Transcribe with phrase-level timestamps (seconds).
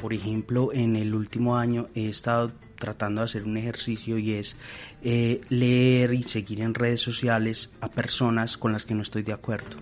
[0.00, 4.56] Por ejemplo, en el último año he estado tratando de hacer un ejercicio y es
[5.02, 9.32] eh, leer y seguir en redes sociales a personas con las que no estoy de
[9.32, 9.76] acuerdo.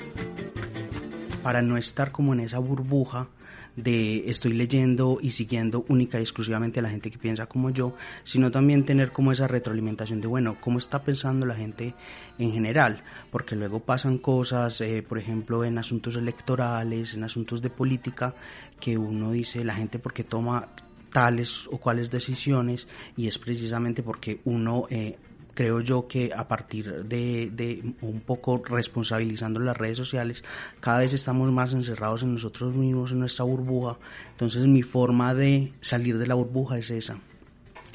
[1.43, 3.29] Para no estar como en esa burbuja
[3.77, 7.95] de estoy leyendo y siguiendo única y exclusivamente a la gente que piensa como yo,
[8.25, 11.95] sino también tener como esa retroalimentación de, bueno, ¿cómo está pensando la gente
[12.39, 13.05] en general?
[13.31, 18.35] Porque luego pasan cosas, eh, por ejemplo, en asuntos electorales, en asuntos de política,
[18.81, 20.69] que uno dice, la gente porque toma
[21.13, 25.17] tales o cuales decisiones y es precisamente porque uno eh,
[25.57, 30.45] creo yo que a partir de, un poco responsabilizando las redes sociales,
[30.81, 33.97] cada vez estamos más encerrados en nosotros mismos, en nuestra burbuja.
[34.33, 37.19] Entonces mi forma de salir de la burbuja es esa.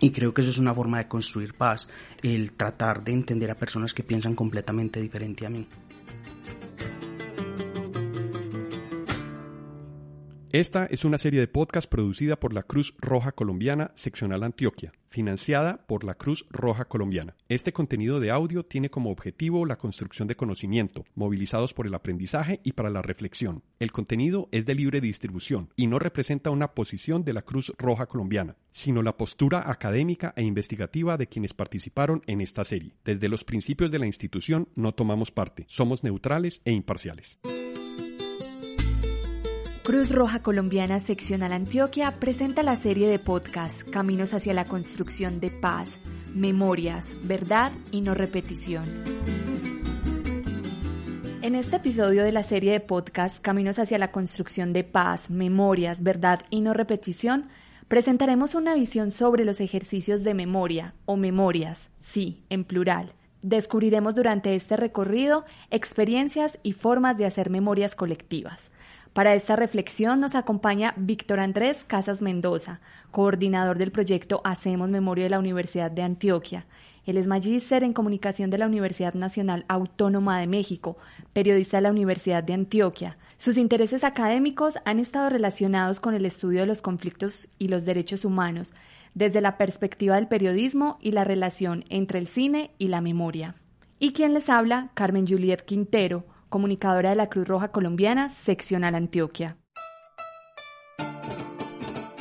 [0.01, 1.87] Y creo que eso es una forma de construir paz,
[2.23, 5.67] el tratar de entender a personas que piensan completamente diferente a mí.
[10.53, 15.85] Esta es una serie de podcast producida por la Cruz Roja Colombiana Seccional Antioquia, financiada
[15.87, 17.37] por la Cruz Roja Colombiana.
[17.47, 22.59] Este contenido de audio tiene como objetivo la construcción de conocimiento, movilizados por el aprendizaje
[22.65, 23.63] y para la reflexión.
[23.79, 28.07] El contenido es de libre distribución y no representa una posición de la Cruz Roja
[28.07, 32.97] Colombiana, sino la postura académica e investigativa de quienes participaron en esta serie.
[33.05, 37.39] Desde los principios de la institución no tomamos parte, somos neutrales e imparciales.
[39.83, 45.49] Cruz Roja Colombiana Seccional Antioquia presenta la serie de podcast Caminos hacia la construcción de
[45.49, 45.99] paz,
[46.35, 48.85] memorias, verdad y no repetición.
[51.41, 56.03] En este episodio de la serie de podcast Caminos hacia la construcción de paz, memorias,
[56.03, 57.49] verdad y no repetición,
[57.87, 63.13] presentaremos una visión sobre los ejercicios de memoria o memorias, sí, en plural.
[63.41, 68.70] Descubriremos durante este recorrido experiencias y formas de hacer memorias colectivas
[69.13, 72.79] para esta reflexión nos acompaña Víctor Andrés Casas Mendoza,
[73.11, 76.65] coordinador del proyecto Hacemos Memoria de la Universidad de Antioquia.
[77.05, 80.97] Él es magíster en comunicación de la Universidad Nacional Autónoma de México,
[81.33, 83.17] periodista de la Universidad de Antioquia.
[83.35, 88.23] Sus intereses académicos han estado relacionados con el estudio de los conflictos y los derechos
[88.23, 88.71] humanos,
[89.13, 93.55] desde la perspectiva del periodismo y la relación entre el cine y la memoria.
[93.99, 99.57] Y quien les habla, Carmen Juliet Quintero, comunicadora de la Cruz Roja Colombiana, seccional Antioquia.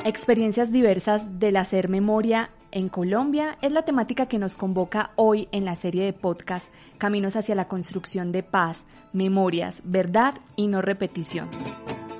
[0.03, 5.65] Experiencias diversas del hacer memoria en Colombia es la temática que nos convoca hoy en
[5.65, 6.65] la serie de podcast
[6.97, 8.83] Caminos hacia la construcción de paz,
[9.13, 11.49] memorias, verdad y no repetición.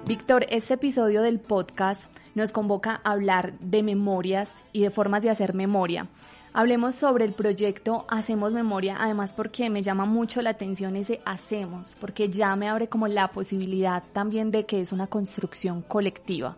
[0.06, 2.04] Víctor, este episodio del podcast
[2.36, 6.08] nos convoca a hablar de memorias y de formas de hacer memoria.
[6.54, 11.96] Hablemos sobre el proyecto Hacemos Memoria, además porque me llama mucho la atención ese hacemos,
[12.02, 16.58] porque ya me abre como la posibilidad también de que es una construcción colectiva.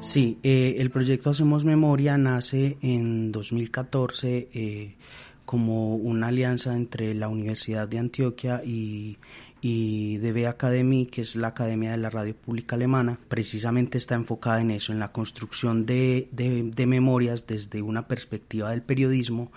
[0.00, 4.96] Sí, eh, el proyecto Hacemos Memoria nace en 2014 eh,
[5.44, 9.18] como una alianza entre la Universidad de Antioquia y
[9.64, 14.60] y DB Academy, que es la Academia de la Radio Pública Alemana, precisamente está enfocada
[14.60, 19.52] en eso, en la construcción de, de, memorias desde una perspectiva del periodismo,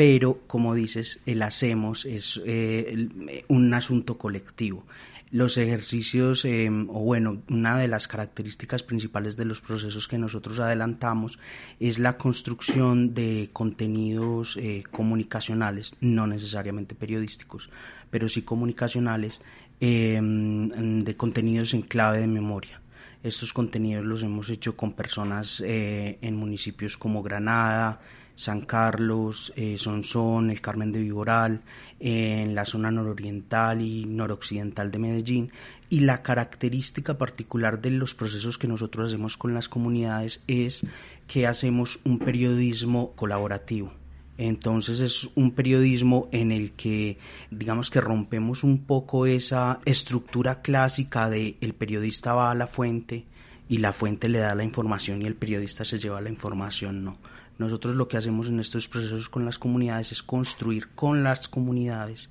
[0.00, 4.86] pero como dices, el hacemos es eh, un asunto colectivo
[5.30, 10.58] los ejercicios, em, o bueno, una de las características principales de los procesos que nosotros
[10.58, 11.38] adelantamos
[11.80, 17.68] es la construcción de contenidos eh, comunicacionales, no necesariamente periodísticos,
[18.10, 19.42] pero sí comunicacionales,
[19.80, 22.80] em, de contenidos en clave de memoria.
[23.22, 28.00] Estos contenidos los hemos hecho con personas eh, en municipios como Granada,
[28.40, 31.60] San Carlos, eh, Sonsón, el Carmen de Viboral,
[31.98, 35.52] en la zona nororiental y noroccidental de Medellín.
[35.90, 40.86] Y la característica particular de los procesos que nosotros hacemos con las comunidades es
[41.26, 43.92] que hacemos un periodismo colaborativo.
[44.38, 47.18] Entonces es un periodismo en el que
[47.50, 53.26] digamos que rompemos un poco esa estructura clásica de el periodista va a la fuente
[53.68, 57.18] y la fuente le da la información y el periodista se lleva la información, no.
[57.60, 62.30] Nosotros lo que hacemos en estos procesos con las comunidades es construir con las comunidades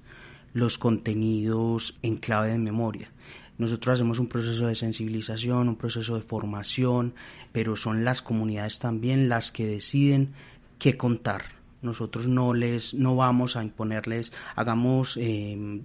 [0.55, 3.11] los contenidos en clave de memoria.
[3.59, 7.13] Nosotros hacemos un proceso de sensibilización, un proceso de formación,
[7.51, 10.33] pero son las comunidades también las que deciden
[10.79, 11.43] qué contar.
[11.83, 15.83] Nosotros no les, no vamos a imponerles, hagamos, eh,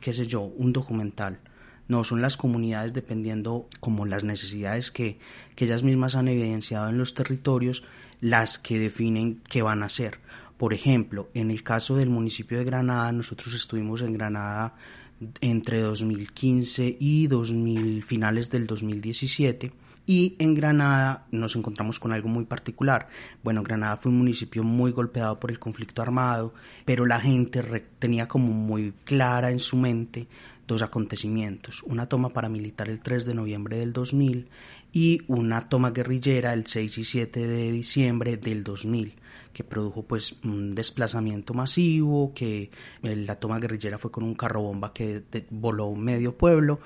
[0.00, 1.40] qué sé yo, un documental.
[1.88, 5.18] No, son las comunidades dependiendo como las necesidades que,
[5.56, 7.82] que ellas mismas han evidenciado en los territorios
[8.20, 10.18] las que definen qué van a hacer.
[10.56, 14.74] Por ejemplo, en el caso del municipio de Granada, nosotros estuvimos en Granada
[15.40, 19.72] entre 2015 y 2000, finales del 2017
[20.06, 23.08] Y en Granada nos encontramos con algo muy particular.
[23.42, 26.54] Bueno, Granada fue un municipio muy golpeado por el conflicto armado,
[26.84, 27.62] pero la gente
[27.98, 30.26] tenía como muy clara en su mente
[30.66, 34.48] dos acontecimientos, una toma paramilitar el 3 de noviembre del 2000
[34.92, 39.14] y una toma guerrillera el 6 y 7 de diciembre del 2000
[39.52, 42.70] que produjo pues un desplazamiento masivo, que
[43.02, 46.78] eh, la toma guerrillera fue con un carro bomba que voló medio pueblo,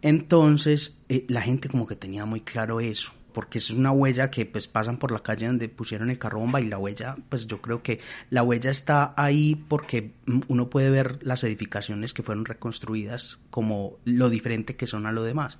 [0.00, 4.46] entonces eh, la gente como que tenía muy claro eso porque es una huella que
[4.46, 7.60] pues pasan por la calle donde pusieron el carro bomba y la huella pues yo
[7.60, 10.12] creo que la huella está ahí porque
[10.48, 15.22] uno puede ver las edificaciones que fueron reconstruidas como lo diferente que son a lo
[15.22, 15.58] demás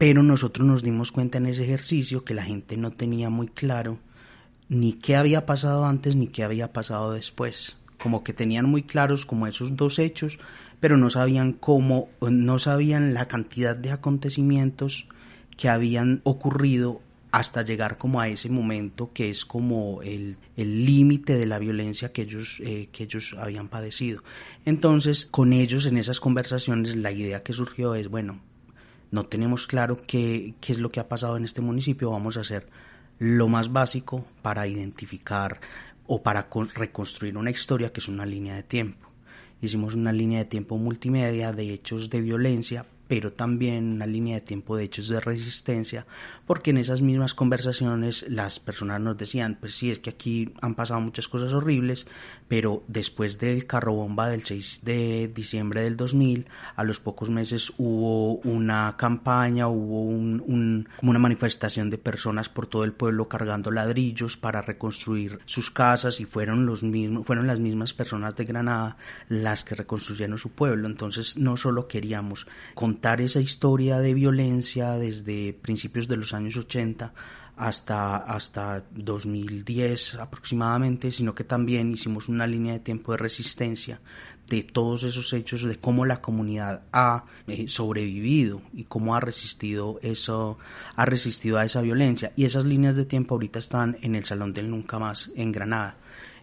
[0.00, 3.98] pero nosotros nos dimos cuenta en ese ejercicio que la gente no tenía muy claro
[4.70, 9.26] ni qué había pasado antes ni qué había pasado después como que tenían muy claros
[9.26, 10.38] como esos dos hechos
[10.80, 15.06] pero no sabían cómo, no sabían la cantidad de acontecimientos
[15.58, 21.44] que habían ocurrido hasta llegar como a ese momento que es como el límite de
[21.44, 24.24] la violencia que ellos, eh, que ellos habían padecido.
[24.64, 28.40] Entonces, con ellos en esas conversaciones, la idea que surgió es, bueno,
[29.10, 32.40] no tenemos claro qué, qué es lo que ha pasado en este municipio, vamos a
[32.40, 32.68] hacer
[33.18, 35.60] lo más básico para identificar
[36.06, 39.08] o para reconstruir una historia que es una línea de tiempo.
[39.60, 44.40] Hicimos una línea de tiempo multimedia de hechos de violencia pero también una línea de
[44.42, 46.06] tiempo de hechos de resistencia,
[46.46, 50.76] porque en esas mismas conversaciones las personas nos decían, pues sí, es que aquí han
[50.76, 52.06] pasado muchas cosas horribles,
[52.50, 57.72] pero después del carro bomba del 6 de diciembre del 2000, a los pocos meses
[57.78, 63.70] hubo una campaña, hubo un, como una manifestación de personas por todo el pueblo cargando
[63.70, 68.96] ladrillos para reconstruir sus casas y fueron los mismos, fueron las mismas personas de Granada
[69.28, 70.88] las que reconstruyeron su pueblo.
[70.88, 77.14] Entonces no solo queríamos contar esa historia de violencia desde principios de los años 80
[77.60, 84.00] hasta, hasta 2010 aproximadamente, sino que también hicimos una línea de tiempo de resistencia
[84.48, 90.00] de todos esos hechos, de cómo la comunidad ha eh, sobrevivido y cómo ha resistido
[90.02, 90.58] eso,
[90.96, 92.32] ha resistido a esa violencia.
[92.34, 95.98] Y esas líneas de tiempo ahorita están en el Salón del Nunca Más en Granada.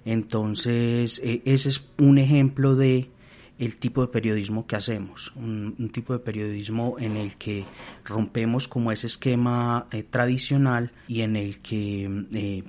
[0.05, 3.09] Entonces, eh, ese es un ejemplo de
[3.59, 7.65] el tipo de periodismo que hacemos, un, tipo de periodismo en el que
[8.05, 12.63] rompemos como ese esquema eh, tradicional y en el que eh,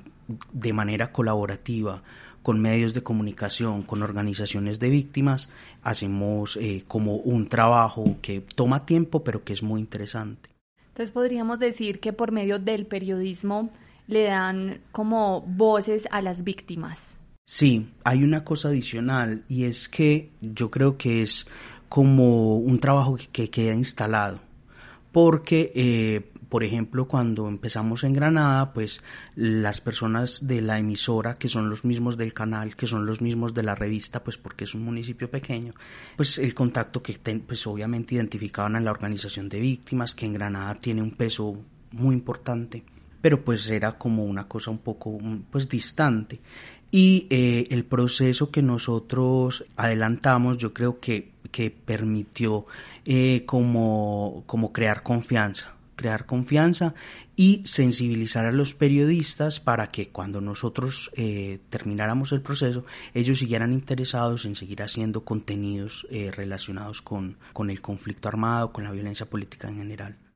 [0.52, 2.02] de manera colaborativa
[2.42, 5.50] con medios de comunicación, con organizaciones de víctimas,
[5.82, 10.48] hacemos eh, como un trabajo que toma tiempo pero que es muy interesante.
[10.88, 13.70] Entonces podríamos decir que por medio del periodismo
[14.06, 17.17] le dan como voces a las víctimas.
[17.50, 21.46] Sí, hay una cosa adicional y es que yo creo que es
[21.88, 24.38] como un trabajo que, queda instalado.
[25.12, 29.02] Porque, eh, por ejemplo, cuando empezamos en Granada, pues
[29.34, 33.54] las personas de la emisora, que son los mismos del canal, que son los mismos
[33.54, 35.72] de la revista, pues porque es un municipio pequeño,
[36.18, 40.74] pues el contacto que pues obviamente identificaban a la organización de víctimas, que en Granada
[40.74, 42.84] tiene un peso muy importante
[43.20, 45.18] pero pues era como una cosa un poco
[45.50, 46.40] pues distante
[46.90, 52.66] y eh, el proceso que nosotros adelantamos yo creo que, que permitió
[53.04, 56.94] eh, como, como crear confianza crear confianza
[57.34, 62.84] y sensibilizar a los periodistas para que cuando nosotros eh, termináramos el proceso
[63.14, 68.92] ellos siguieran interesados en seguir haciendo contenidos relacionados con, con el conflicto armado, con la
[68.92, 70.27] violencia política en general.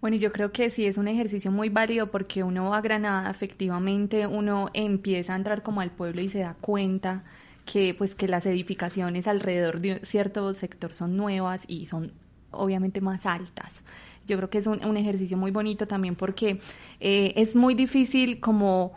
[0.00, 3.30] Bueno, yo creo que sí es un ejercicio muy válido porque uno va a Granada,
[3.30, 7.24] efectivamente uno empieza a entrar como al pueblo y se da cuenta
[7.64, 12.12] que pues que las edificaciones alrededor de cierto sector son nuevas y son
[12.50, 13.82] obviamente más altas.
[14.26, 16.60] Yo creo que es un, ejercicio muy bonito también porque
[17.00, 18.92] eh, es muy difícil como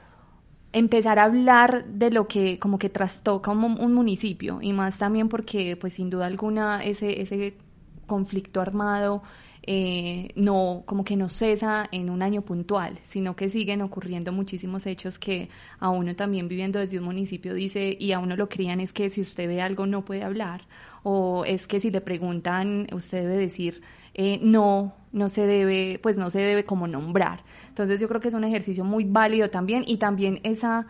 [0.74, 5.30] empezar a hablar de lo que como que trastoca un, un, municipio y más también
[5.30, 7.58] porque pues sin duda alguna ese, ese
[8.06, 9.24] conflicto armado
[9.64, 14.86] eh, no, como que no cesa en un año puntual, sino que siguen ocurriendo muchísimos
[14.86, 15.50] hechos que
[15.80, 19.10] a uno también viviendo desde un municipio dice y a uno lo crían es que
[19.10, 20.62] si usted ve algo no puede hablar
[21.04, 23.82] o es que si le preguntan usted debe decir
[24.14, 27.44] eh, no, no se debe, pues no se debe como nombrar.
[27.68, 30.88] Entonces yo creo que es un ejercicio muy válido también y también esa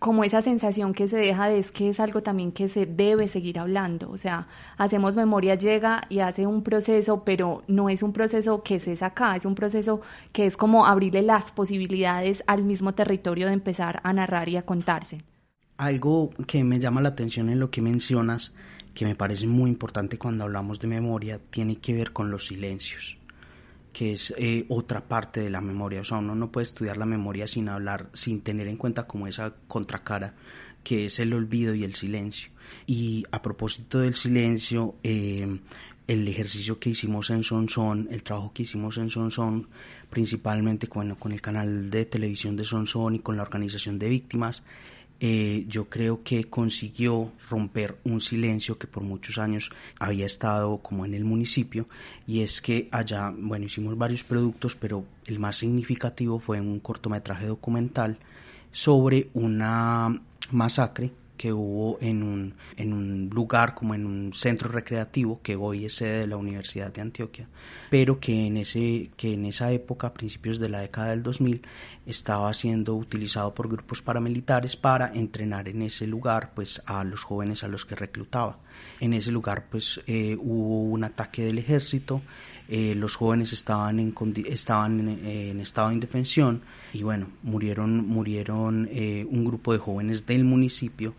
[0.00, 3.28] como esa sensación que se deja de es que es algo también que se debe
[3.28, 4.10] seguir hablando.
[4.10, 8.80] O sea, hacemos memoria, llega y hace un proceso, pero no es un proceso que
[8.80, 10.00] se saca, es un proceso
[10.32, 14.62] que es como abrirle las posibilidades al mismo territorio de empezar a narrar y a
[14.62, 15.22] contarse.
[15.76, 18.54] Algo que me llama la atención en lo que mencionas,
[18.94, 23.19] que me parece muy importante cuando hablamos de memoria, tiene que ver con los silencios.
[23.92, 26.00] Que es eh, otra parte de la memoria.
[26.00, 29.26] O sea, uno no puede estudiar la memoria sin hablar, sin tener en cuenta como
[29.26, 30.34] esa contracara
[30.82, 32.50] que es el olvido y el silencio.
[32.86, 35.60] Y a propósito del silencio, eh,
[36.06, 39.68] el ejercicio que hicimos en Sonson, el trabajo que hicimos en Sonson,
[40.08, 44.64] principalmente con, con el canal de televisión de Sonson y con la organización de víctimas,
[45.20, 51.04] eh, yo creo que consiguió romper un silencio que por muchos años había estado como
[51.04, 51.88] en el municipio
[52.26, 57.46] y es que allá, bueno, hicimos varios productos, pero el más significativo fue un cortometraje
[57.46, 58.18] documental
[58.72, 65.40] sobre una masacre que hubo en un, en un lugar como en un centro recreativo
[65.42, 67.48] que hoy es sede de la Universidad de Antioquia,
[67.88, 71.62] pero que en, ese, que en esa época, a principios de la década del 2000,
[72.04, 77.64] estaba siendo utilizado por grupos paramilitares para entrenar en ese lugar pues a los jóvenes
[77.64, 78.58] a los que reclutaba.
[79.00, 82.20] En ese lugar pues eh, hubo un ataque del ejército,
[82.72, 84.14] eh, los jóvenes estaban en,
[84.46, 86.62] estaban en, estado de indefensión
[86.92, 91.14] y bueno, murieron, murieron eh, un grupo de jóvenes del municipio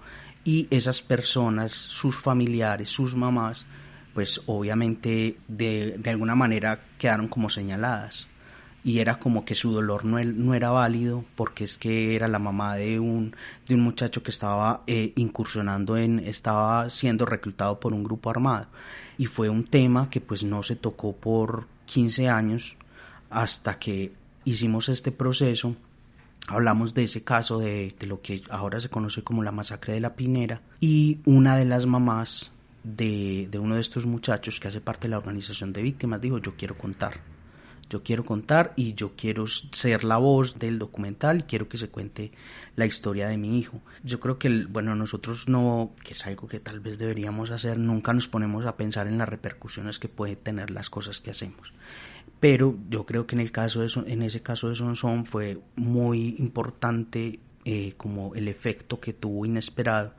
[0.45, 3.65] y esas personas, sus familiares, sus mamás,
[4.13, 8.30] pues obviamente de, de alguna manera quedaron como señaladas
[8.83, 12.39] y era como que su dolor no, no, era válido porque es que era la
[12.39, 13.35] mamá de un,
[13.67, 18.67] de un muchacho que estaba eh, incursionando en, estaba siendo reclutado por un grupo armado.
[19.17, 22.75] Y fue un tema que pues no se tocó por 15 años
[23.29, 24.13] hasta que
[24.45, 25.75] hicimos este proceso.
[26.47, 29.99] Hablamos de ese caso de, de lo que ahora se conoce como la masacre de
[29.99, 32.51] la Pinera y una de las mamás
[32.83, 36.39] de, de uno de estos muchachos que hace parte de la organización de víctimas dijo
[36.39, 37.21] yo quiero contar
[37.91, 41.89] yo quiero contar y yo quiero ser la voz del documental y quiero que se
[41.89, 42.31] cuente
[42.77, 43.81] la historia de mi hijo.
[44.01, 48.13] Yo creo que, bueno, nosotros no, que es algo que tal vez deberíamos hacer, nunca
[48.13, 51.73] nos ponemos a pensar en las repercusiones que pueden tener las cosas que hacemos.
[52.39, 56.35] Pero yo creo que en el caso de, en ese caso de Sonson fue muy
[56.39, 60.15] importante eh, como el efecto que tuvo inesperado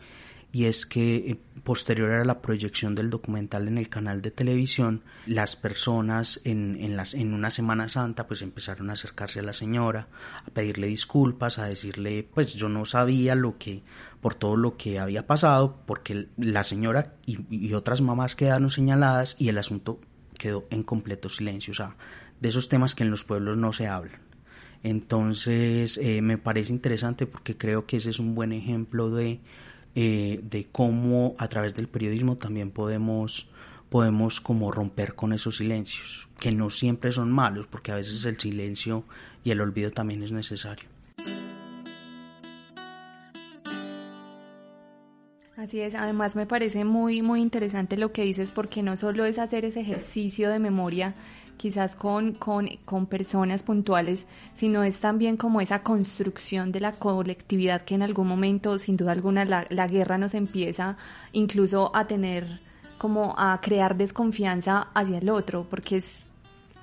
[0.53, 5.03] y es que eh, posterior a la proyección del documental en el canal de televisión,
[5.27, 9.55] las personas en, en, las, en una Semana Santa pues empezaron a acercarse a la
[9.55, 10.09] señora,
[10.47, 13.83] a pedirle disculpas, a decirle pues yo no sabía lo que,
[14.21, 19.49] por todo lo que había pasado, porque la señora y, otras mamás quedaron señaladas y
[19.49, 20.01] el asunto
[20.37, 21.97] quedó en completo silencio, o sea,
[22.41, 24.21] de esos temas que en los pueblos no se hablan.
[24.83, 29.41] Entonces eh, me parece interesante porque creo que ese es un buen ejemplo de
[29.95, 33.49] eh, de cómo a través del periodismo también podemos
[33.89, 38.41] podemos como romper con esos silencios, que no siempre son malos, porque a veces el
[38.41, 39.05] silencio
[39.45, 40.89] y el olvido también es necesario.
[45.59, 49.39] Así es, además me parece muy muy interesante lo que dices porque no solo es
[49.39, 51.15] hacer ese ejercicio de memoria,
[51.57, 57.83] quizás con, con, con, personas puntuales, sino es también como esa construcción de la colectividad
[57.83, 60.97] que en algún momento, sin duda alguna, la, la guerra nos empieza
[61.33, 62.59] incluso a tener
[62.99, 66.22] como a crear desconfianza hacia el otro, porque es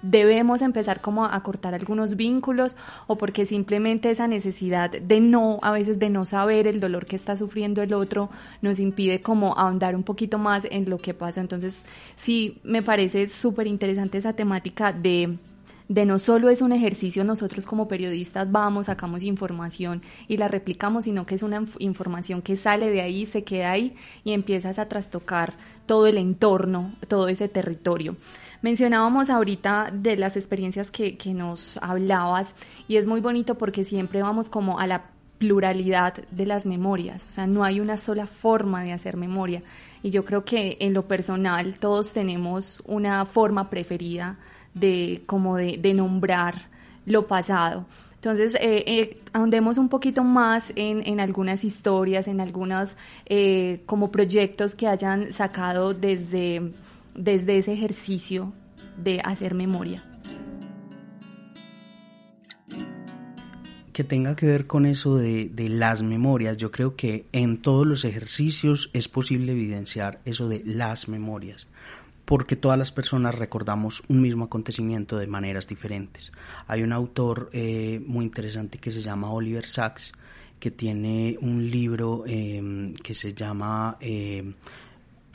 [0.02, 2.76] debemos empezar como a cortar algunos vínculos
[3.08, 7.16] o porque simplemente esa necesidad de no, a veces de no saber el dolor que
[7.16, 8.30] está sufriendo el otro
[8.62, 11.42] nos impide como ahondar un poquito más en lo que pasa.
[11.42, 11.82] Entonces,
[12.16, 15.38] sí, me parece súper interesante esa temática de
[15.90, 21.06] de no solo es un ejercicio, nosotros como periodistas vamos, sacamos información y la replicamos,
[21.06, 24.88] sino que es una información que sale de ahí, se queda ahí y empiezas a
[24.88, 25.56] trastocar
[25.88, 28.16] todo el entorno, todo ese territorio.
[28.62, 32.56] Mencionábamos ahorita de las experiencias que, que nos hablabas
[32.88, 35.04] y es muy bonito porque siempre vamos como a la
[35.38, 39.62] pluralidad de las memorias, o sea, no hay una sola forma de hacer memoria.
[40.04, 44.38] Y yo creo que en lo personal todos tenemos una forma preferida
[44.74, 46.68] de como de, de nombrar
[47.06, 47.86] lo pasado.
[48.16, 54.12] Entonces, eh, eh, ahondemos un poquito más en, en algunas historias, en algunos eh, como
[54.12, 56.74] proyectos que hayan sacado desde
[57.20, 58.54] desde ese ejercicio
[58.98, 60.04] de hacer memoria.
[63.92, 66.56] que tenga que ver con eso de, de, las memorias.
[66.56, 71.68] Yo creo que en todos los ejercicios es posible evidenciar eso de las memorias,
[72.24, 76.32] porque todas las personas recordamos un mismo acontecimiento de maneras diferentes.
[76.68, 80.14] Hay un autor eh, muy interesante que se llama Oliver Sacks,
[80.62, 83.98] que tiene un libro eh, que se llama...
[84.00, 84.54] Eh,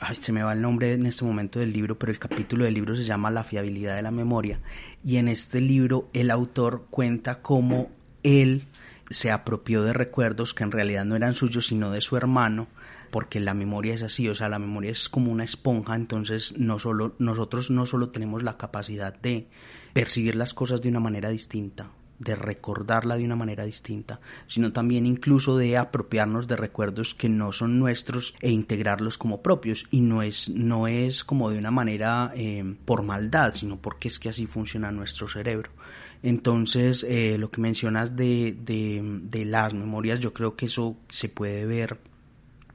[0.05, 2.75] ay, se me va el nombre en este momento del libro, pero el capítulo del
[2.75, 4.59] libro se llama La fiabilidad de la memoria.
[5.03, 7.89] Y en este libro el autor cuenta cómo
[8.23, 8.67] él
[9.09, 12.67] se apropió de recuerdos que en realidad no eran suyos, sino de su hermano,
[13.11, 16.79] porque la memoria es así, o sea, la memoria es como una esponja, entonces no
[16.79, 19.47] solo, nosotros no solo tenemos la capacidad de
[19.93, 25.05] percibir las cosas de una manera distinta, de recordarla de una manera distinta, sino también
[25.05, 29.85] incluso de apropiarnos de recuerdos que no son nuestros e integrarlos como propios.
[29.91, 34.19] Y no es, no es como de una manera eh, por maldad, sino porque es
[34.19, 35.71] que así funciona nuestro cerebro.
[36.23, 41.29] Entonces, eh, lo que mencionas de, de, de las memorias, yo creo que eso se
[41.29, 41.99] puede ver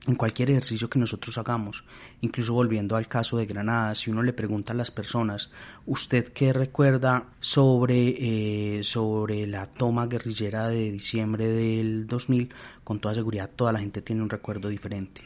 [0.06, 1.84] en cualquier ejercicio que nosotros hagamos,
[2.22, 5.50] incluso volviendo al caso de Granada, si uno le pregunta a las personas,
[5.84, 12.54] ¿usted qué recuerda sobre, eh, sobre la toma guerrillera de diciembre del 2000?
[12.82, 15.22] Con toda seguridad toda la gente tiene un recuerdo diferente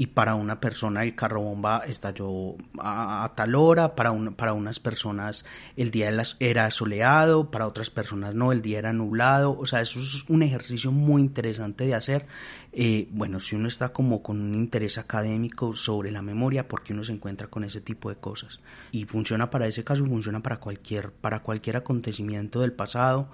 [0.00, 4.80] y para una persona el carro bomba estalló a, tal hora, para, un, para unas
[4.80, 5.44] personas
[5.76, 10.00] el día era soleado, para otras personas no, el día era nublado, o sea, eso
[10.00, 12.24] es un ejercicio muy interesante de hacer.
[12.72, 17.02] Eh, bueno, si uno está como con un interés académico sobre la memoria, porque uno
[17.02, 18.60] se encuentra con ese tipo de cosas.
[18.92, 23.28] Y funciona para ese caso, funciona para cualquier, para cualquier acontecimiento del pasado,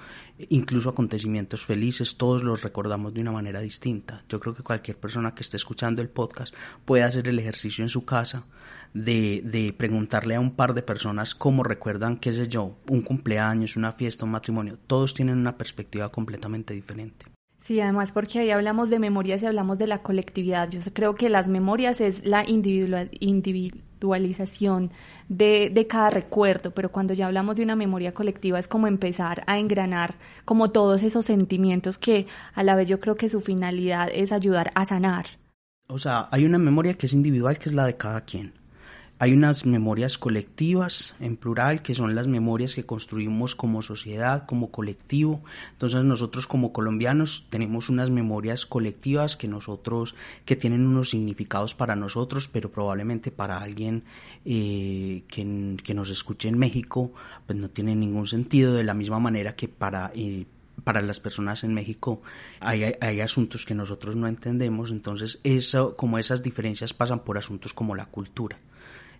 [0.49, 4.25] incluso acontecimientos felices, todos los recordamos de una manera distinta.
[4.29, 7.91] Yo creo que cualquier persona que esté escuchando el podcast puede hacer el ejercicio en
[7.91, 8.47] su casa
[8.95, 13.77] de, de, preguntarle a un par de personas cómo recuerdan, qué sé yo, un cumpleaños,
[13.77, 14.79] una fiesta, un matrimonio.
[14.87, 17.36] Todos tienen una perspectiva completamente diferente.
[17.67, 20.71] Sí, además porque ahí hablamos de memorias y hablamos de la colectividad.
[20.71, 24.93] Yo creo que las memorias es la individualización
[25.29, 29.43] de, de, cada recuerdo, pero cuando ya hablamos de una memoria colectiva es como empezar
[29.49, 34.11] a engranar como todos esos sentimientos que a la vez yo creo que su finalidad
[34.15, 35.27] es ayudar a sanar.
[35.89, 38.53] O sea, hay una memoria que es individual, que es la de cada quien.
[39.19, 44.71] Hay unas memorias colectivas, en plural, que son las memorias que construimos como sociedad, como
[44.71, 45.41] colectivo.
[45.73, 51.97] Entonces nosotros como colombianos tenemos unas memorias colectivas que nosotros, que tienen unos significados para
[51.97, 54.05] nosotros, pero probablemente para alguien
[54.45, 57.11] eh, que, que, nos escuche en México,
[57.47, 60.13] pues no tiene ningún sentido, de la misma manera que para...
[60.15, 60.45] Eh,
[60.85, 62.21] para las personas en México
[62.61, 67.73] hay, hay, asuntos que nosotros no entendemos, entonces eso, como esas diferencias pasan por asuntos
[67.73, 68.59] como la cultura.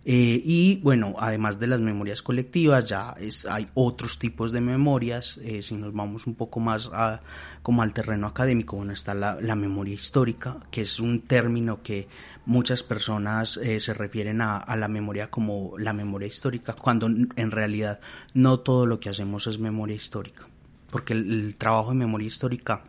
[0.09, 5.37] Eh, y bueno, además de las memorias colectivas, ya es, hay otros tipos de memorias.
[5.43, 7.23] Eh, si nos vamos un poco más a,
[7.61, 12.07] como al terreno académico, bueno, está la, memoria histórica, que es un término que
[12.45, 17.51] muchas personas eh, se refieren a, a, la memoria como la memoria histórica, cuando en
[17.51, 17.99] realidad
[18.33, 20.47] no todo lo que hacemos es memoria histórica
[20.91, 22.85] porque el, trabajo de memoria histórica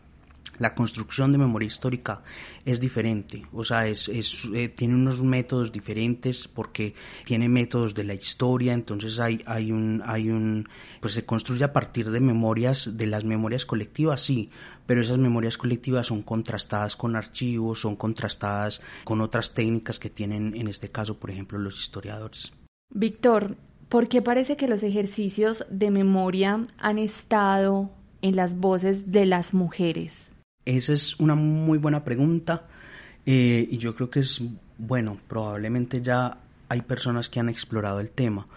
[0.59, 2.23] la construcción de memoria histórica
[2.65, 4.09] es diferente, o sea, es,
[4.53, 6.93] eh, tiene unos métodos diferentes porque
[7.25, 10.67] tiene métodos de la historia, entonces hay, hay un, hay un,
[10.99, 14.49] pues se construye a partir de memorias, de las memorias colectivas, sí,
[14.85, 20.55] pero esas memorias colectivas son contrastadas con archivos, son contrastadas con otras técnicas que tienen,
[20.55, 22.51] en este caso, por ejemplo, los historiadores.
[22.89, 23.57] Víctor,
[23.89, 27.91] ¿por qué parece que los ejercicios de memoria han estado
[28.21, 30.31] en las voces de las mujeres?
[30.67, 32.67] Esa es una muy buena pregunta
[33.25, 34.41] eh, y yo creo que es,
[34.77, 38.47] bueno, probablemente ya hay personas que han explorado el tema,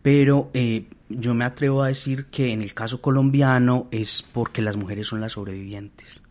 [0.00, 4.78] pero eh, yo me atrevo a decir que en el caso colombiano es porque las
[4.78, 6.22] mujeres son las sobrevivientes.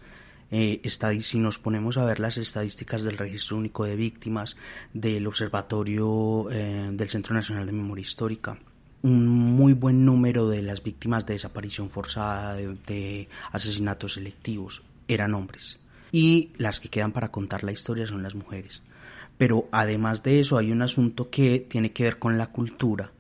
[0.50, 0.82] Eh,
[1.22, 4.58] si nos ponemos a ver las estadísticas del Registro Único de Víctimas,
[4.92, 8.58] del Observatorio del Centro Nacional de Memoria Histórica,
[9.04, 15.80] un muy buen número de las víctimas de desaparición forzada, de, asesinatos selectivos, eran hombres.
[16.12, 18.82] Y las que quedan para contar la historia son las mujeres.
[19.38, 23.12] Pero además de eso hay un asunto que tiene que ver con la cultura.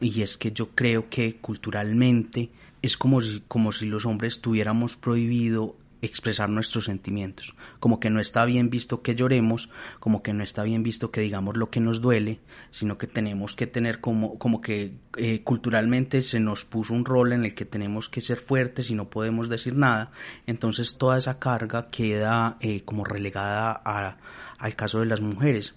[0.00, 4.96] Y es que yo creo que culturalmente es como si, como si los hombres tuviéramos
[4.96, 10.42] prohibido expresar nuestros sentimientos, como que no está bien visto que lloremos, como que no
[10.42, 12.40] está bien visto que digamos lo que nos duele,
[12.72, 17.32] sino que tenemos que tener como, como que eh, culturalmente se nos puso un rol
[17.32, 20.10] en el que tenemos que ser fuertes y no podemos decir nada,
[20.46, 24.18] entonces toda esa carga queda eh, como relegada a,
[24.58, 25.74] al caso de las mujeres.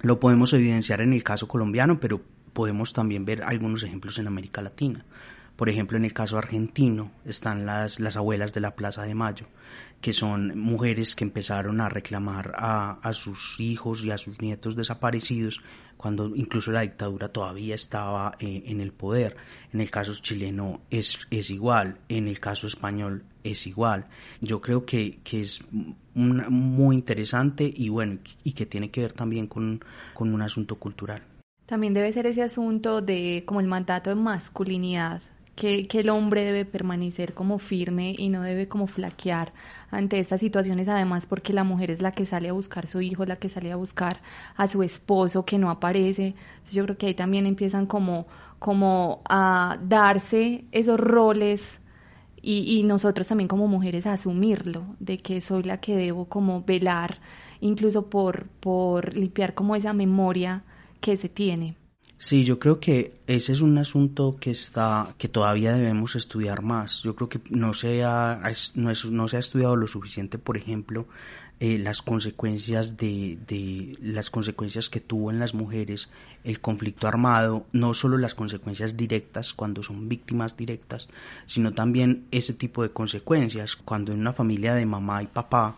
[0.00, 4.62] Lo podemos evidenciar en el caso colombiano, pero podemos también ver algunos ejemplos en América
[4.62, 5.04] Latina.
[5.56, 9.46] Por ejemplo, en el caso argentino están las, las abuelas de la Plaza de Mayo,
[10.00, 14.76] que son mujeres que empezaron a reclamar a, a sus hijos y a sus nietos
[14.76, 15.60] desaparecidos
[15.96, 19.36] cuando incluso la dictadura todavía estaba eh, en el poder.
[19.72, 24.06] En el caso chileno es, es igual, en el caso español es igual.
[24.40, 25.64] Yo creo que, que es
[26.14, 29.80] muy interesante y bueno, y que tiene que ver también con,
[30.14, 31.22] con un asunto cultural.
[31.66, 35.20] También debe ser ese asunto de como el mandato de masculinidad
[35.56, 39.52] que, que, el hombre debe permanecer como firme y no debe como flaquear
[39.90, 43.24] ante estas situaciones, además porque la mujer es la que sale a buscar su hijo,
[43.24, 44.20] la que sale a buscar
[44.56, 46.34] a su esposo que no aparece.
[46.36, 48.26] Entonces yo creo que ahí también empiezan como,
[48.58, 51.80] como a darse esos roles
[52.42, 57.18] y, y nosotros también como mujeres asumirlo, de que soy la que debo como velar,
[57.60, 60.64] incluso por, por limpiar como esa memoria
[61.00, 61.76] que se tiene.
[62.18, 67.02] Sí, yo creo que ese es un asunto que está, que todavía debemos estudiar más.
[67.02, 68.40] Yo creo que no se ha,
[68.74, 71.06] no, se ha estudiado lo suficiente, por ejemplo,
[71.60, 76.08] eh, las consecuencias de, de, las consecuencias que tuvo en las mujeres
[76.42, 81.08] el conflicto armado, no solo las consecuencias directas cuando son víctimas directas,
[81.44, 85.76] sino también ese tipo de consecuencias cuando en una familia de mamá y papá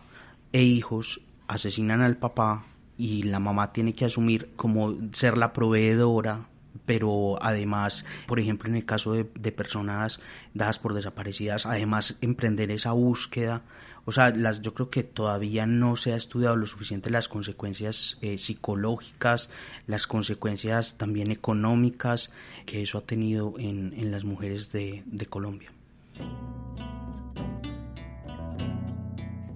[0.52, 2.64] e hijos asesinan al papá
[2.98, 6.48] y la mamá tiene que asumir como ser la proveedora
[6.84, 10.20] pero además, por ejemplo, en el caso de, personas
[10.54, 13.62] dadas por desaparecidas, además emprender esa búsqueda,
[14.06, 18.16] o sea, las, yo creo que todavía no se ha estudiado lo suficiente las consecuencias
[18.22, 19.50] eh, psicológicas,
[19.86, 22.30] las consecuencias también económicas
[22.64, 25.70] que eso ha tenido en, en las mujeres de, de Colombia.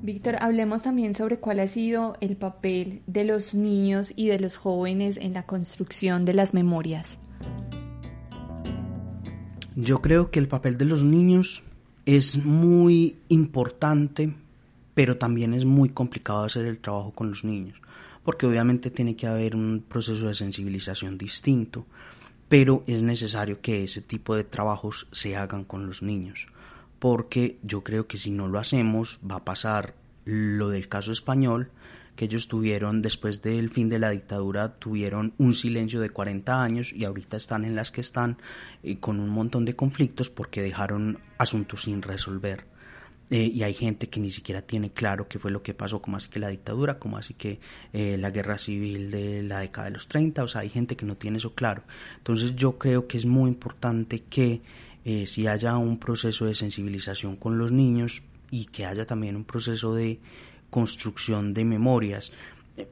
[0.02, 4.56] Víctor, hablemos también sobre cuál ha sido el papel de los niños y de los
[4.56, 7.20] jóvenes en la construcción de las memorias.
[9.76, 11.62] Yo creo que el papel de los niños
[12.04, 14.34] es muy importante,
[14.94, 17.80] pero también es muy complicado hacer el trabajo con los niños,
[18.24, 21.86] porque obviamente tiene que haber un proceso de sensibilización distinto,
[22.48, 26.48] pero es necesario que ese tipo de trabajos se hagan con los niños
[27.02, 31.72] porque yo creo que si no lo hacemos va a pasar lo del caso español,
[32.14, 36.92] que ellos tuvieron después del fin de la dictadura, tuvieron un silencio de 40 años
[36.92, 38.38] y ahorita están en las que están
[38.84, 42.66] eh, con un montón de conflictos porque dejaron asuntos sin resolver.
[43.30, 46.18] Eh, y hay gente que ni siquiera tiene claro qué fue lo que pasó, como
[46.18, 47.58] así que la dictadura, como así que
[47.92, 51.04] eh, la guerra civil de la década de los 30, o sea, hay gente que
[51.04, 51.82] no tiene eso claro.
[52.18, 54.62] Entonces yo creo que es muy importante que
[55.04, 59.44] eh, si haya un proceso de sensibilización con los niños y que haya también un
[59.44, 60.20] proceso de
[60.70, 62.32] construcción de memorias.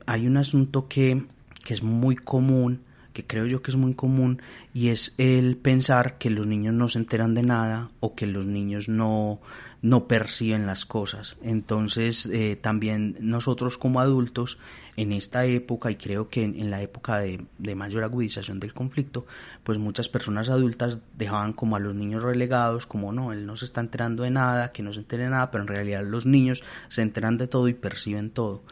[0.06, 1.24] Hay un asunto que,
[1.64, 4.40] que es muy común, que creo yo que es muy común,
[4.74, 8.46] y es el pensar que los niños no se enteran de nada o que los
[8.46, 9.40] niños no,
[9.82, 11.36] no perciben las cosas.
[11.42, 14.58] Entonces, eh, también nosotros como adultos,
[14.96, 19.24] en esta época, y creo que en, la época de, de, mayor agudización del conflicto,
[19.62, 23.64] pues muchas personas adultas dejaban como a los niños relegados, como no, él no se
[23.64, 26.62] está enterando de nada, que no se entere de nada, pero en realidad los niños
[26.88, 28.62] se enteran de todo y perciben todo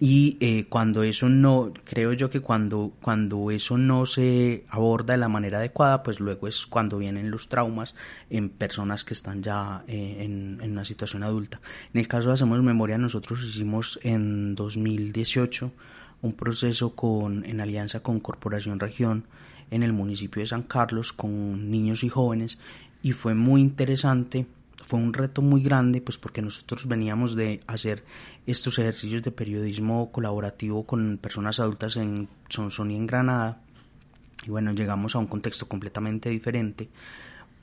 [0.00, 5.18] y eh, cuando eso no creo yo que cuando cuando eso no se aborda de
[5.18, 7.96] la manera adecuada pues luego es cuando vienen los traumas
[8.30, 11.60] en personas que están ya eh, en, en, una situación adulta.
[11.92, 15.72] En el caso de hacemos memoria nosotros hicimos en 2018
[16.22, 19.24] un proceso con en alianza con Corporación Región
[19.70, 22.58] en el municipio de San Carlos con niños y jóvenes
[23.02, 24.46] y fue muy interesante
[24.88, 28.04] fue un reto muy grande, pues porque nosotros veníamos de hacer
[28.46, 33.60] estos ejercicios de periodismo colaborativo con personas adultas en Sonsón y en Granada.
[34.46, 36.88] Y bueno, llegamos a un contexto completamente diferente,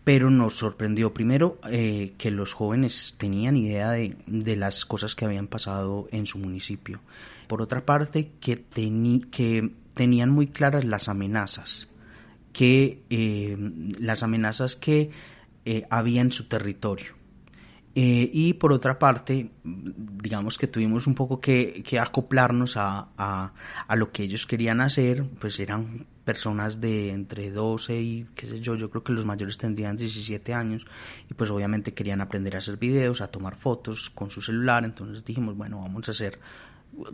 [0.04, 5.26] pero nos sorprendió primero eh, que los jóvenes tenían idea de, de, las cosas que
[5.26, 7.00] habían pasado en su municipio.
[7.48, 8.66] Por otra parte, que,
[9.32, 11.88] que tenían muy claras las amenazas,
[12.54, 13.58] que eh,
[13.98, 15.10] las amenazas que
[15.66, 17.14] eh, había en su territorio.
[17.98, 23.54] Eh, y por otra parte, digamos que tuvimos un poco que, acoplarnos a, a,
[23.88, 28.60] a, lo que ellos querían hacer, pues eran personas de entre 12 y qué sé
[28.60, 30.86] yo, yo creo que los mayores tendrían 17 años
[31.30, 35.24] y pues obviamente querían aprender a hacer videos, a tomar fotos con su celular, entonces
[35.24, 36.40] dijimos, bueno, vamos a hacer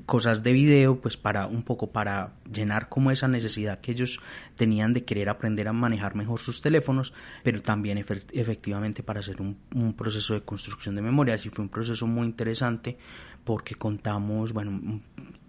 [0.06, 4.20] cosas de video, pues para un poco para llenar como esa necesidad que ellos
[4.56, 7.14] tenían de querer aprender a manejar mejor sus teléfonos,
[7.44, 11.36] pero también efectivamente para hacer un, un proceso de construcción de memoria.
[11.36, 12.98] Así fue un proceso muy interesante
[13.44, 15.02] porque contamos, bueno,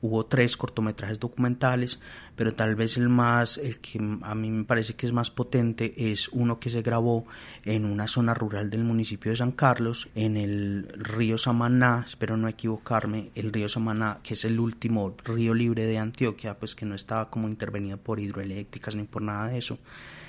[0.02, 2.00] hubo tres cortometrajes documentales,
[2.34, 6.10] pero tal vez el más, el que a mí me parece que es más potente
[6.10, 7.24] es uno que se grabó
[7.64, 12.48] en una zona rural del municipio de San Carlos, en el río Samaná, espero no
[12.48, 16.96] equivocarme, el río Samaná, que es el último río libre de Antioquia, pues que no
[16.96, 19.78] estaba como intervenido por hidroeléctricas ni por nada de eso.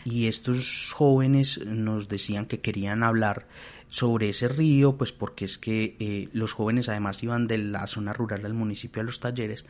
[0.06, 3.48] Y estos jóvenes nos decían que querían hablar
[3.94, 8.12] sobre ese río, pues porque es que eh, los jóvenes además iban de la zona
[8.12, 9.66] rural del municipio a los talleres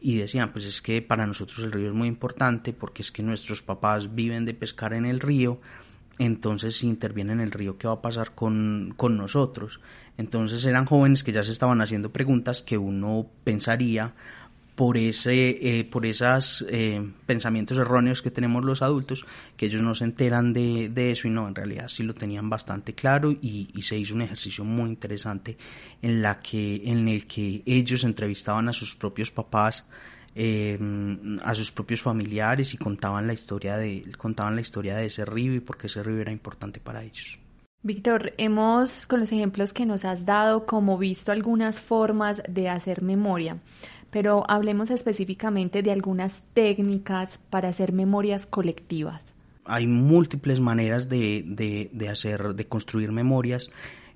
[0.00, 3.22] y decían, pues es que para nosotros el río es muy importante porque es que
[3.22, 5.60] nuestros papás viven de pescar en el río
[6.18, 9.80] entonces si interviene en el río, ¿qué va a pasar con, con nosotros?
[10.16, 14.14] Entonces eran jóvenes que ya se estaban haciendo preguntas que uno pensaría
[14.76, 19.24] por ese eh, por esos eh, pensamientos erróneos que tenemos los adultos
[19.56, 22.48] que ellos no se enteran de, de, eso y no en realidad sí lo tenían
[22.48, 25.56] bastante claro y, y, se hizo un ejercicio muy interesante
[26.02, 29.86] en la que en el que ellos entrevistaban a sus propios papás
[30.38, 30.78] eh,
[31.42, 35.54] a sus propios familiares y contaban la historia de contaban la historia de ese río
[35.54, 37.38] y por qué ese río era importante para ellos.
[37.82, 43.00] Víctor, hemos con los ejemplos que nos has dado como visto algunas formas de hacer
[43.00, 43.58] memoria
[44.16, 49.34] pero hablemos específicamente de algunas técnicas para hacer memorias colectivas.
[49.66, 53.70] Hay múltiples maneras de, de, de hacer, de construir memorias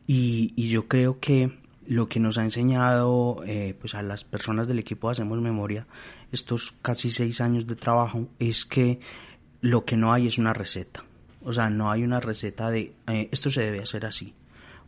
[0.07, 4.67] y, y, yo creo que lo que nos ha enseñado eh, pues a las personas
[4.67, 5.87] del equipo Hacemos Memoria
[6.33, 9.01] estos casi seis años de trabajo es que
[9.61, 11.05] lo que no hay es una receta.
[11.43, 14.33] O sea, no hay una receta de eh, esto se debe hacer así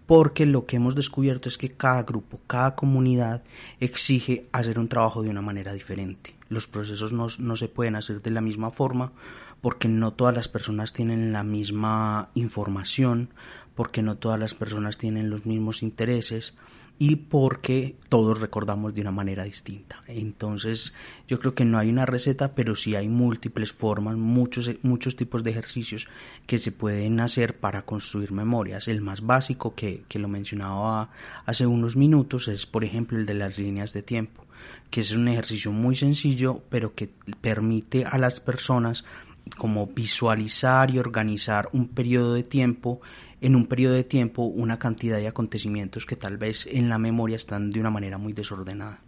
[0.07, 3.43] porque lo que hemos descubierto es que cada grupo, cada comunidad
[3.81, 6.35] exige hacer un trabajo de una manera diferente.
[6.49, 9.13] Los procesos no, no, se pueden hacer de la misma forma
[9.61, 13.31] porque no todas las personas tienen la misma información,
[13.75, 16.55] porque no todas las personas tienen los mismos intereses,
[16.99, 20.03] y porque todos recordamos de una manera distinta.
[20.07, 20.95] Entonces,
[21.27, 25.43] yo creo que no hay una receta, pero sí hay múltiples formas, muchos, muchos tipos
[25.43, 26.07] de ejercicios
[26.47, 28.87] que se pueden hacer para construir memorias.
[28.87, 31.11] El más básico que, que lo mencionaba
[31.45, 34.47] hace unos minutos es, por ejemplo, el de las líneas de tiempo,
[34.91, 39.05] que es un ejercicio muy sencillo, pero que permite a las personas
[39.57, 43.01] como visualizar y organizar un periodo de tiempo
[43.43, 47.37] en un periodo de tiempo una cantidad de acontecimientos que tal vez en la memoria
[47.37, 49.01] están de una manera muy desordenada.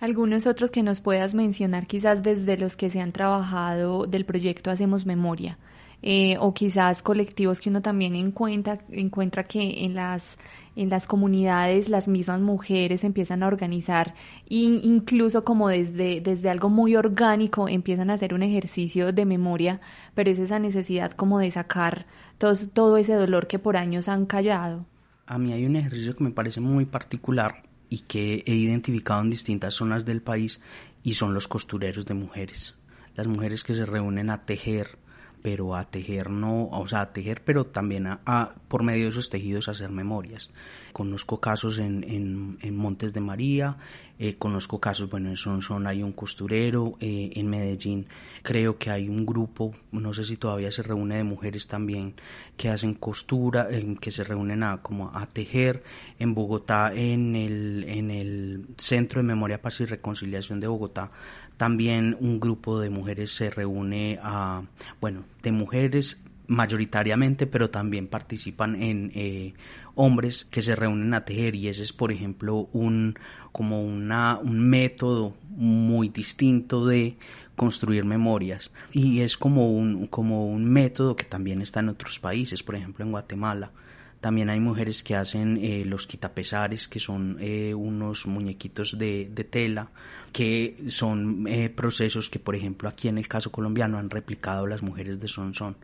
[0.00, 4.70] Algunos otros que nos puedas mencionar quizás desde los que se han trabajado del proyecto
[4.70, 5.58] Hacemos Memoria.
[6.00, 10.38] Eh, o quizás colectivos que uno también encuentra, encuentra que en las,
[10.76, 14.14] en las comunidades las mismas mujeres empiezan a organizar
[14.48, 19.80] e incluso como desde, desde algo muy orgánico empiezan a hacer un ejercicio de memoria,
[20.14, 22.06] pero es esa necesidad como de sacar
[22.38, 24.86] todo, todo ese dolor que por años han callado.
[25.26, 29.30] A mí hay un ejercicio que me parece muy particular y que he identificado en
[29.30, 30.60] distintas zonas del país
[31.02, 32.74] y son los costureros de mujeres.
[33.14, 34.98] Las mujeres que se reúnen a tejer
[35.42, 39.30] pero a tejer no, o sea, a tejer, pero también a, por medio de esos
[39.30, 40.50] tejidos hacer memorias.
[40.92, 43.76] Conozco casos en, en, en Montes de María,
[44.18, 48.08] eh, conozco casos, bueno, en Sonson hay un costurero, eh, en Medellín
[48.42, 52.14] creo que hay un grupo, no sé si todavía se reúne de mujeres también,
[52.56, 53.68] que hacen costura,
[54.00, 55.84] que se reúnen a, como a tejer.
[56.18, 61.12] En Bogotá, en el, en el Centro de Memoria, Paz y Reconciliación de Bogotá,
[61.58, 64.62] también un grupo de mujeres se reúne a,
[65.00, 69.52] bueno, de mujeres mayoritariamente, pero también participan en eh,
[69.94, 73.18] hombres que se reúnen a tejer y ese es, por ejemplo, un
[73.52, 77.16] como una, un método muy distinto de
[77.56, 82.62] construir memorias y es como un, como un método que también está en otros países,
[82.62, 83.72] por ejemplo en Guatemala.
[84.20, 89.44] También hay mujeres que hacen eh, los quitapesares, que son eh, unos muñequitos de, de,
[89.44, 89.90] tela,
[90.32, 94.82] que son eh, procesos que, por ejemplo, aquí en el caso colombiano han replicado las
[94.82, 95.76] mujeres de Sonsón.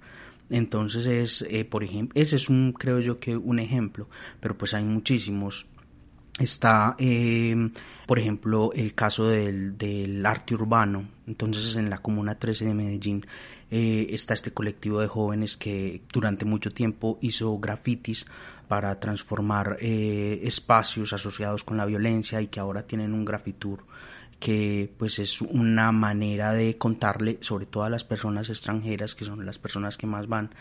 [0.50, 4.08] Entonces es, eh, por ejemplo, ese es un, creo yo que un ejemplo,
[4.40, 5.66] pero pues hay muchísimos.
[6.36, 6.96] Está,
[8.06, 11.06] por ejemplo, el caso del, del, arte urbano.
[11.28, 13.24] Entonces, en la Comuna 13 de Medellín
[13.76, 18.24] eh, está este colectivo de jóvenes que durante mucho tiempo hizo grafitis
[18.68, 23.84] para transformar eh, espacios asociados con la violencia y que ahora tienen un grafitur
[24.38, 29.44] que pues es una manera de contarle, sobre todo a las personas extranjeras, que son
[29.44, 30.54] las personas que más van,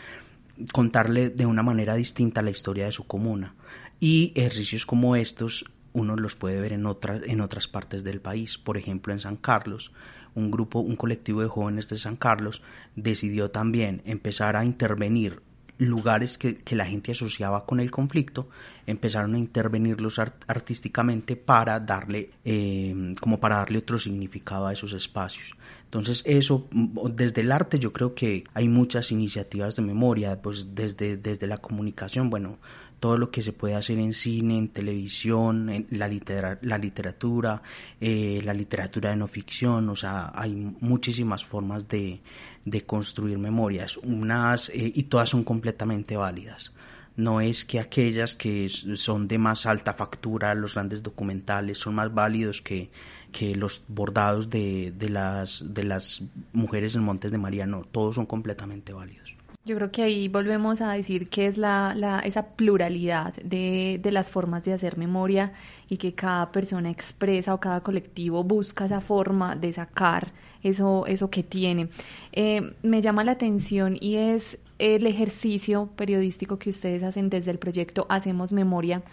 [0.72, 3.54] contarle de una manera distinta la historia de su comuna.
[4.00, 8.58] Y ejercicios como estos uno los puede ver en otras, en otras partes del país.
[8.58, 9.92] Por ejemplo, en San Carlos,
[10.34, 12.62] un grupo, un colectivo de jóvenes de San Carlos
[12.96, 15.42] decidió también empezar a intervenir
[15.78, 18.48] lugares que, que, la gente asociaba con el conflicto,
[18.86, 25.56] empezaron a intervenirlos artísticamente para darle, eh, como para darle otro significado a esos espacios.
[25.84, 26.68] Entonces eso,
[27.12, 31.58] desde el arte yo creo que hay muchas iniciativas de memoria, pues desde, desde la
[31.58, 32.58] comunicación, bueno,
[32.98, 37.62] todo lo que se puede hacer en cine, en televisión, en la, litera, la literatura,
[38.00, 42.20] eh, la literatura de no ficción, o sea, hay muchísimas formas de,
[42.64, 46.72] de construir memorias, unas eh, y todas son completamente válidas.
[47.16, 52.12] No es que aquellas que son de más alta factura, los grandes documentales, son más
[52.12, 52.90] válidos que,
[53.30, 56.22] que los bordados de, de, las, de las
[56.52, 59.34] mujeres en Montes de María, no, todos son completamente válidos.
[59.66, 64.12] Yo creo que ahí volvemos a decir que es la, la, esa pluralidad de, de,
[64.12, 65.54] las formas de hacer memoria
[65.88, 70.32] y que cada persona expresa o cada colectivo busca esa forma de sacar
[70.64, 71.88] eso, eso que tiene.
[72.32, 77.58] Eh, me llama la atención y es el ejercicio periodístico que ustedes hacen desde el
[77.58, 79.04] proyecto Hacemos Memoria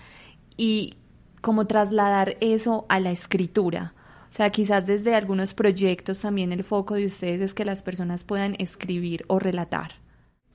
[0.58, 0.96] y
[1.42, 3.94] cómo trasladar eso a la escritura.
[4.30, 8.24] O sea, quizás desde algunos proyectos también el foco de ustedes es que las personas
[8.24, 9.96] puedan escribir o relatar.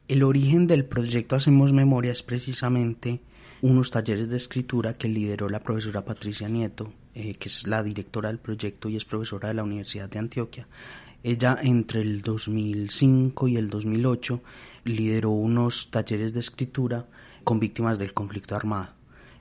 [0.09, 3.21] El origen del proyecto Hacemos Memoria es precisamente
[3.63, 8.29] unos talleres de escritura que lideró la profesora Patricia Nieto, eh, que es la directora
[8.29, 10.69] del proyecto y es profesora de la Universidad de Antioquia.
[11.23, 14.41] Ella entre el 2005 y el 2008
[14.85, 17.07] lideró unos talleres de escritura
[17.45, 18.93] con víctimas del conflicto armado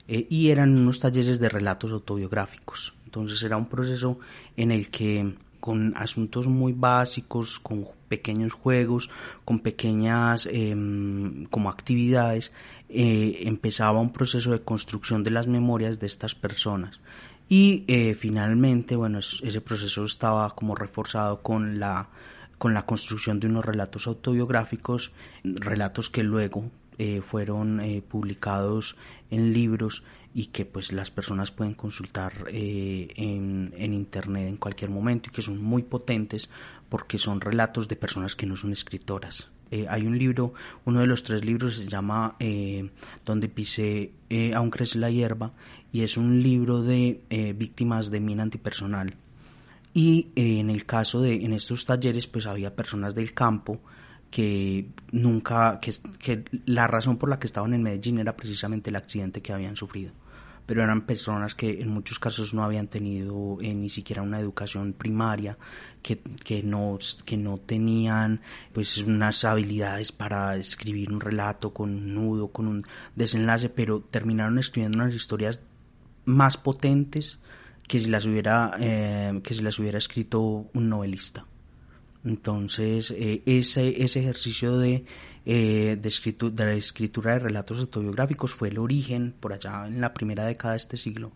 [0.08, 2.94] eh, y eran unos talleres de relatos autobiográficos.
[3.04, 4.18] Entonces era un proceso
[4.56, 5.34] en el que
[5.66, 9.10] con asuntos muy básicos, con pequeños juegos,
[9.44, 12.52] con pequeñas em, como actividades,
[12.88, 17.00] eh, empezaba un proceso de construcción de las memorias de estas personas.
[17.48, 22.10] Y eh, finalmente, bueno, ese proceso estaba como reforzado con la,
[22.58, 25.10] con la construcción de unos relatos autobiográficos,
[25.42, 28.94] relatos que luego eh, fueron publicados
[29.32, 30.04] en libros
[30.36, 35.40] y que pues las personas pueden consultar eh, en, internet en cualquier momento y que
[35.40, 36.50] son muy potentes
[36.90, 39.48] porque son relatos de personas que no son escritoras.
[39.70, 40.52] Eh, hay un libro,
[40.84, 42.90] uno de los tres libros se llama eh,
[43.24, 44.12] Donde pisé
[44.54, 45.54] aún crece la hierba
[45.90, 49.16] y es un libro de víctimas de mina antipersonal.
[49.94, 53.80] Y en el caso de, en estos talleres pues había personas del campo
[54.30, 59.40] que nunca, que la razón por la que estaban en Medellín era precisamente el accidente
[59.40, 60.12] que habían sufrido
[60.66, 64.92] pero eran personas que en muchos casos no habían tenido eh, ni siquiera una educación
[64.92, 65.56] primaria,
[66.02, 68.40] que, que, no, que no tenían
[68.72, 74.58] pues unas habilidades para escribir un relato con un nudo, con un desenlace, pero terminaron
[74.58, 75.60] escribiendo unas historias
[76.24, 77.38] más potentes
[77.86, 81.46] que si las hubiera, eh, que si las hubiera escrito un novelista.
[82.26, 85.04] Entonces, eh, ese, ese ejercicio de
[85.48, 90.12] eh, de, de, la escritura de relatos autobiográficos fue el origen, por allá en la
[90.12, 91.30] primera década de este siglo,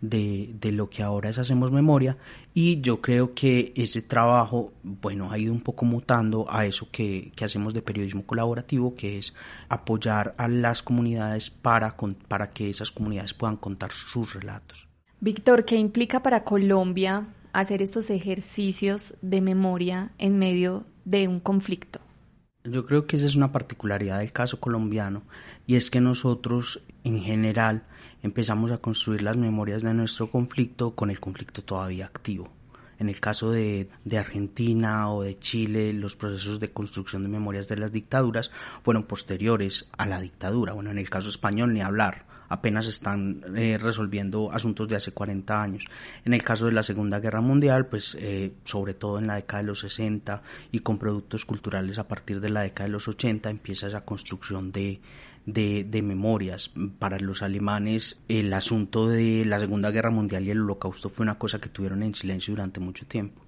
[0.00, 2.18] de, de, lo que ahora es Hacemos Memoria
[2.52, 7.30] y yo creo que ese trabajo, bueno, ha ido un poco mutando a eso que,
[7.36, 9.32] que hacemos de periodismo colaborativo, que es
[9.68, 14.88] apoyar a las comunidades para, para que esas comunidades puedan contar sus relatos.
[15.20, 22.00] Víctor, ¿qué implica para Colombia hacer estos ejercicios de memoria en medio de un conflicto?
[22.64, 25.22] Yo creo que esa es una particularidad del caso colombiano
[25.66, 27.82] y es que nosotros en general
[28.22, 32.48] empezamos a construir las memorias de nuestro conflicto con el conflicto todavía activo.
[32.98, 37.76] En el caso de, Argentina o de Chile, los procesos de construcción de memorias de
[37.76, 38.52] las dictaduras
[38.84, 40.72] fueron posteriores a la dictadura.
[40.72, 45.62] Bueno, en el caso español ni hablar apenas están eh, resolviendo asuntos de hace 40
[45.62, 45.84] años.
[46.26, 49.62] En el caso de la Segunda Guerra Mundial, pues eh, sobre todo en la década
[49.62, 53.48] de los 60 y con productos culturales a partir de la década de los 80
[53.48, 55.00] empieza esa construcción de,
[55.46, 56.72] de, de, memorias.
[56.98, 61.38] Para los alemanes el asunto de la Segunda Guerra Mundial y el Holocausto fue una
[61.38, 63.41] cosa que tuvieron en silencio durante mucho tiempo.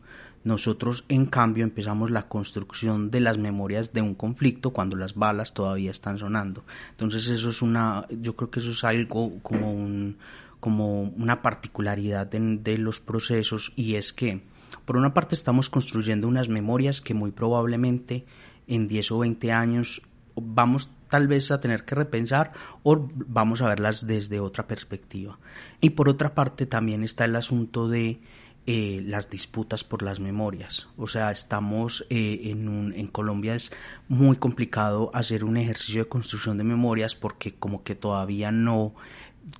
[0.45, 5.55] Nosotros, en cambio, empezamos la construcción de las memorias de un conflicto cuando las balas
[5.55, 6.65] todavía están sonando.
[6.91, 10.19] Entonces, eso es una, yo creo que eso es algo como un,
[10.61, 14.43] como una particularidad de, de los procesos y es que,
[14.85, 18.27] por una parte, estamos construyendo unas memorias que muy probablemente
[18.67, 20.03] en 10 o 20 años
[20.37, 22.53] vamos tal vez a tener que repensar
[22.83, 25.39] o vamos a verlas desde otra perspectiva.
[25.81, 28.21] Y por otra parte también está el asunto de
[28.67, 30.87] eh, las disputas por las memorias.
[30.97, 33.73] O sea, estamos eh, en, un, en Colombia es
[34.09, 38.95] muy complicado hacer un ejercicio de construcción de memorias porque como que todavía no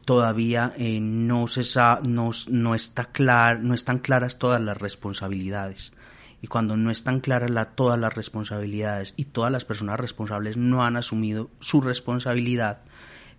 [0.07, 1.63] todavía eh, no se
[2.09, 5.93] no, no está clar, no están claras todas las responsabilidades
[6.41, 10.85] y cuando no están claras la, todas las responsabilidades y todas las personas responsables no
[10.85, 12.81] han asumido su responsabilidad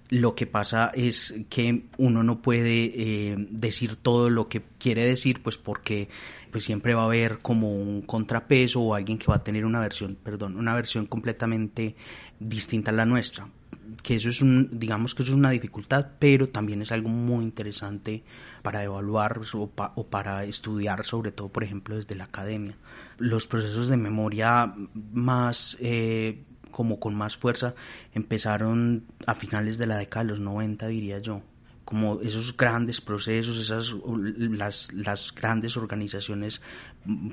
[0.10, 5.42] lo que pasa es que uno no puede eh, decir todo lo que quiere decir,
[5.42, 6.10] pues porque
[6.52, 9.82] pues siempre va a haber como un contrapeso o alguien que va a tener una
[9.82, 11.96] versión, perdón, una versión completamente
[12.40, 13.50] distinta a la nuestra.
[14.02, 17.44] Que eso es un, digamos que eso es una dificultad, pero también es algo muy
[17.44, 18.24] interesante
[18.62, 19.68] para evaluar o,
[20.08, 22.78] para estudiar, sobre todo, por ejemplo, desde la academia.
[23.18, 24.74] Los procesos de memoria
[25.12, 26.42] más eh,
[26.76, 27.74] como con más fuerza
[28.14, 31.42] empezaron a finales de la década de los 90, diría yo.
[31.86, 36.60] como esos grandes procesos, esas las, las grandes organizaciones,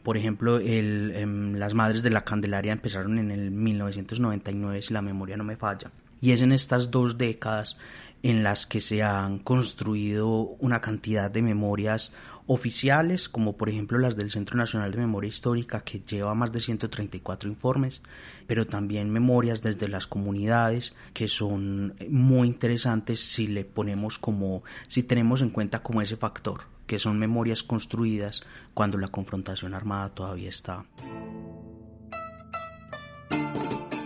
[0.04, 5.02] por ejemplo, el, em, las Madres de la Candelaria empezaron en el 1999, si la
[5.02, 5.90] memoria no me falla.
[6.20, 7.78] Y es en estas dos décadas
[8.22, 12.12] en las que se han construido una cantidad de memorias
[12.46, 16.60] oficiales, como por ejemplo las del Centro Nacional de Memoria Histórica, que lleva más de
[16.60, 18.02] 134 informes,
[18.46, 25.02] pero también memorias desde las comunidades, que son muy interesantes si le ponemos como, si
[25.02, 28.42] tenemos en cuenta como ese factor, que son memorias construidas
[28.74, 30.84] cuando la confrontación armada todavía está.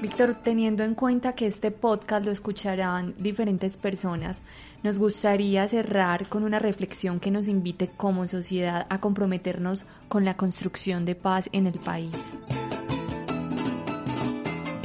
[0.02, 4.42] Víctor, teniendo en cuenta que este podcast lo escucharán diferentes personas,
[4.82, 10.36] nos gustaría cerrar con una reflexión que nos invite como sociedad a comprometernos con la
[10.36, 12.14] construcción de paz en el país.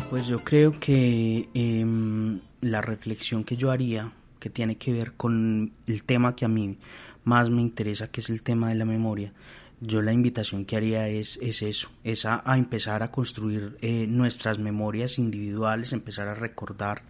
[0.09, 5.73] Pues yo creo que em, la reflexión que yo haría, que tiene que ver con
[5.87, 6.77] el tema que a mí
[7.25, 9.33] más me interesa, que es el tema de la memoria,
[9.81, 14.59] yo la invitación que haría es, es eso, es a, empezar a construir eh, nuestras
[14.59, 17.01] memorias individuales, empezar a recordar,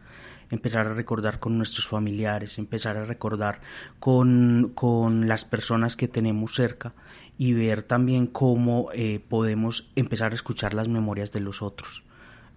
[0.49, 3.59] empezar a recordar con nuestros familiares, empezar a recordar
[3.99, 6.93] con, con las personas que tenemos cerca
[7.37, 12.03] y ver también cómo eh, podemos empezar a escuchar las memorias de los otros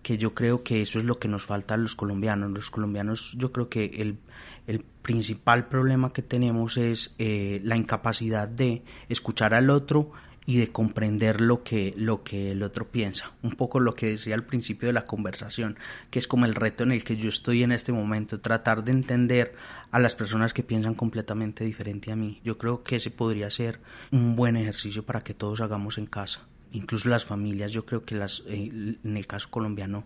[0.05, 2.53] que yo creo que eso es lo que nos falta a los colombianos.
[2.53, 4.19] Los colombianos, yo creo que el,
[4.67, 10.13] el principal problema que tenemos es eh, la incapacidad de escuchar al otro
[10.47, 13.33] y de comprender lo que, lo que el otro piensa.
[13.43, 15.79] Un poco lo que decía al principio de la conversación,
[16.11, 18.93] que es como el reto en el que yo estoy en este momento, tratar de
[18.93, 19.55] entender
[19.91, 22.43] a las personas que piensan completamente diferente a mí.
[22.45, 23.81] Yo creo que ese podría ser
[24.13, 28.15] un buen ejercicio para que todos hagamos en casa incluso las familias, yo creo que
[28.15, 30.05] las, eh, en el caso colombiano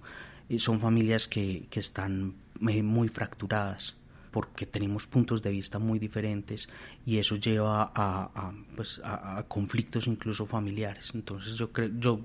[0.49, 2.35] eh, son familias que, que están
[2.69, 3.97] eh, muy fracturadas
[4.31, 6.69] porque tenemos puntos de vista muy diferentes
[7.05, 11.13] y eso lleva a, pues a, conflictos incluso familiares.
[11.15, 12.21] Entonces yo creo, yo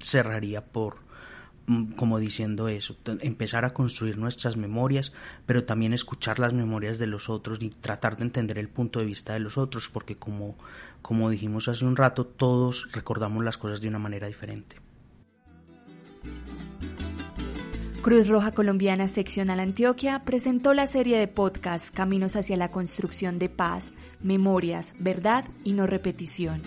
[0.00, 0.96] cerraría por
[1.66, 5.12] mm, como diciendo eso, empezar a construir nuestras memorias,
[5.46, 9.06] pero también escuchar las memorias de los otros y tratar de entender el punto de
[9.06, 10.56] vista de los otros, porque como
[11.02, 14.76] como dijimos hace un rato, todos recordamos las cosas de una manera diferente.
[18.02, 23.48] Cruz Roja Colombiana Seccional Antioquia presentó la serie de podcast Caminos hacia la construcción de
[23.48, 23.92] paz,
[24.22, 26.62] memorias, verdad y no repetición.